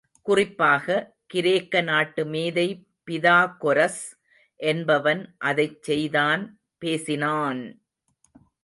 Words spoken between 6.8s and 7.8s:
பேசினான்!